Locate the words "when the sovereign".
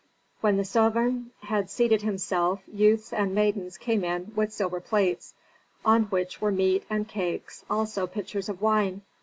0.39-1.29